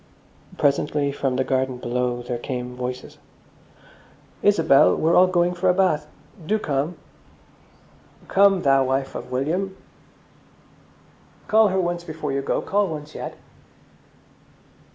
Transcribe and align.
Presently 0.57 1.11
from 1.11 1.35
the 1.35 1.43
garden 1.43 1.77
below 1.77 2.23
there 2.23 2.39
came 2.39 2.75
voices. 2.75 3.19
"Isabel, 4.41 4.95
we're 4.95 5.13
all 5.15 5.27
going 5.27 5.53
for 5.53 5.69
a 5.69 5.75
bathe. 5.75 6.05
Do 6.43 6.57
come!" 6.57 6.97
"Come, 8.27 8.63
thou 8.63 8.83
wife 8.85 9.13
of 9.13 9.29
William!" 9.31 9.77
"Call 11.47 11.67
her 11.67 11.79
once 11.79 12.03
before 12.03 12.31
you 12.31 12.41
go, 12.41 12.63
call 12.63 12.87
once 12.87 13.13
yet!" 13.13 13.37